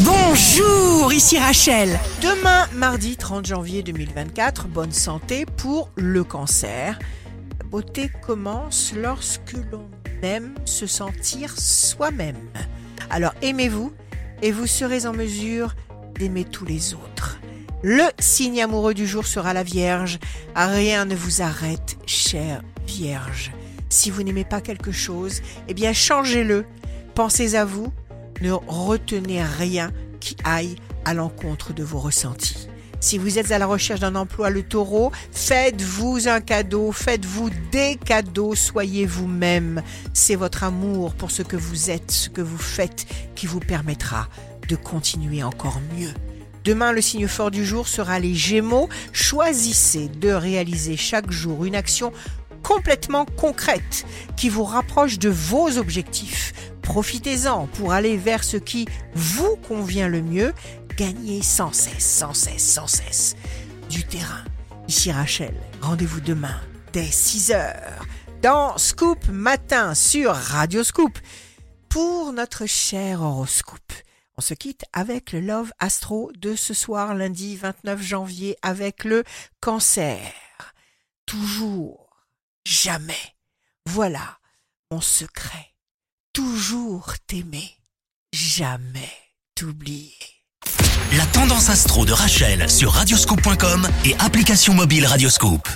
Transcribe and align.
Bonjour, 0.00 1.10
ici 1.10 1.38
Rachel. 1.38 1.98
Demain, 2.20 2.66
mardi 2.74 3.16
30 3.16 3.46
janvier 3.46 3.82
2024, 3.82 4.68
bonne 4.68 4.92
santé 4.92 5.46
pour 5.46 5.90
le 5.96 6.22
cancer. 6.22 6.98
Beauté 7.70 8.10
commence 8.20 8.92
lorsque 8.94 9.54
l'on 9.72 9.88
aime 10.22 10.52
se 10.66 10.86
sentir 10.86 11.58
soi-même. 11.58 12.36
Alors 13.08 13.32
aimez-vous 13.40 13.90
et 14.42 14.52
vous 14.52 14.66
serez 14.66 15.06
en 15.06 15.14
mesure 15.14 15.74
d'aimer 16.18 16.44
tous 16.44 16.66
les 16.66 16.92
autres. 16.92 17.38
Le 17.82 18.04
signe 18.18 18.62
amoureux 18.62 18.92
du 18.92 19.06
jour 19.06 19.26
sera 19.26 19.54
la 19.54 19.62
Vierge. 19.62 20.18
Rien 20.54 21.06
ne 21.06 21.14
vous 21.14 21.40
arrête, 21.40 21.96
chère 22.04 22.60
Vierge. 22.86 23.50
Si 23.88 24.10
vous 24.10 24.22
n'aimez 24.22 24.44
pas 24.44 24.60
quelque 24.60 24.92
chose, 24.92 25.40
eh 25.68 25.74
bien 25.74 25.94
changez-le. 25.94 26.66
Pensez 27.14 27.54
à 27.54 27.64
vous 27.64 27.94
ne 28.40 28.52
retenez 28.52 29.42
rien 29.42 29.92
qui 30.20 30.36
aille 30.44 30.76
à 31.04 31.14
l'encontre 31.14 31.72
de 31.72 31.82
vos 31.82 31.98
ressentis. 31.98 32.68
Si 32.98 33.18
vous 33.18 33.38
êtes 33.38 33.52
à 33.52 33.58
la 33.58 33.66
recherche 33.66 34.00
d'un 34.00 34.14
emploi, 34.14 34.50
le 34.50 34.62
taureau, 34.62 35.12
faites-vous 35.30 36.28
un 36.28 36.40
cadeau, 36.40 36.92
faites-vous 36.92 37.50
des 37.70 37.96
cadeaux, 38.02 38.54
soyez 38.54 39.06
vous-même. 39.06 39.82
C'est 40.14 40.34
votre 40.34 40.64
amour 40.64 41.14
pour 41.14 41.30
ce 41.30 41.42
que 41.42 41.56
vous 41.56 41.90
êtes, 41.90 42.10
ce 42.10 42.28
que 42.28 42.40
vous 42.40 42.58
faites, 42.58 43.06
qui 43.34 43.46
vous 43.46 43.60
permettra 43.60 44.28
de 44.68 44.76
continuer 44.76 45.42
encore 45.42 45.80
mieux. 45.96 46.12
Demain, 46.64 46.90
le 46.90 47.00
signe 47.00 47.28
fort 47.28 47.52
du 47.52 47.64
jour 47.64 47.86
sera 47.86 48.18
les 48.18 48.34
Gémeaux. 48.34 48.88
Choisissez 49.12 50.08
de 50.08 50.30
réaliser 50.30 50.96
chaque 50.96 51.30
jour 51.30 51.64
une 51.64 51.76
action 51.76 52.12
complètement 52.64 53.24
concrète 53.24 54.04
qui 54.36 54.48
vous 54.48 54.64
rapproche 54.64 55.20
de 55.20 55.28
vos 55.28 55.78
objectifs. 55.78 56.52
Profitez-en 56.86 57.66
pour 57.66 57.92
aller 57.92 58.16
vers 58.16 58.44
ce 58.44 58.56
qui 58.56 58.86
vous 59.12 59.56
convient 59.56 60.08
le 60.08 60.22
mieux. 60.22 60.54
Gagnez 60.96 61.42
sans 61.42 61.72
cesse, 61.72 62.06
sans 62.08 62.32
cesse, 62.32 62.64
sans 62.64 62.86
cesse 62.86 63.34
du 63.90 64.04
terrain. 64.04 64.44
Ici 64.88 65.10
Rachel, 65.10 65.54
rendez-vous 65.82 66.20
demain 66.20 66.58
dès 66.92 67.08
6h 67.08 67.74
dans 68.40 68.78
Scoop 68.78 69.26
Matin 69.28 69.94
sur 69.94 70.32
Radio 70.32 70.84
Scoop 70.84 71.18
pour 71.88 72.32
notre 72.32 72.66
cher 72.66 73.20
horoscope. 73.20 73.92
On 74.38 74.40
se 74.40 74.54
quitte 74.54 74.84
avec 74.92 75.32
le 75.32 75.40
Love 75.40 75.72
Astro 75.80 76.30
de 76.38 76.54
ce 76.54 76.72
soir 76.72 77.14
lundi 77.16 77.56
29 77.56 78.00
janvier 78.00 78.56
avec 78.62 79.02
le 79.02 79.24
cancer. 79.60 80.32
Toujours, 81.26 82.26
jamais. 82.64 83.34
Voilà 83.86 84.38
mon 84.92 85.00
secret 85.00 85.75
toujours 86.66 87.14
t'aimer, 87.28 87.76
jamais 88.32 89.12
t'oublier. 89.54 90.16
La 91.16 91.24
tendance 91.26 91.70
astro 91.70 92.04
de 92.04 92.12
Rachel 92.12 92.68
sur 92.68 92.90
radioscope.com 92.90 93.86
et 94.04 94.16
application 94.18 94.74
mobile 94.74 95.06
Radioscope. 95.06 95.68